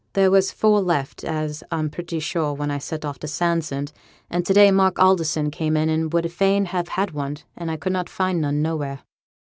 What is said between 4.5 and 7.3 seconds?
day Mark Alderson came in, and would fain have had